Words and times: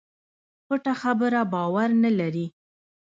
پټه 0.67 0.93
خبره 1.01 1.41
باور 1.53 1.89
نه 2.03 2.11
لري. 2.19 2.45